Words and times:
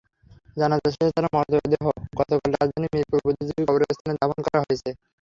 জানাজা 0.57 0.89
শেষে 0.91 1.13
তাঁর 1.15 1.25
মরদেহ 1.33 1.83
গতকাল 2.19 2.49
রাজধানীর 2.53 2.93
মিরপুর 2.93 3.19
বুদ্ধিজীবী 3.25 3.63
কবরস্থানে 3.67 4.13
দাফন 4.19 4.39
করা 4.45 4.59
হয়েছে। 4.61 4.89